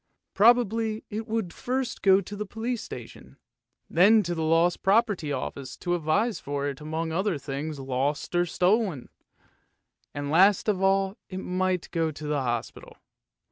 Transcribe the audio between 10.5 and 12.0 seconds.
of all it might